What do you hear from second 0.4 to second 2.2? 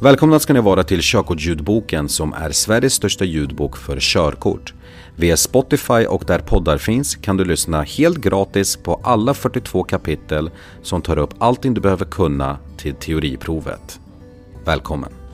ni vara till Körkortsljudboken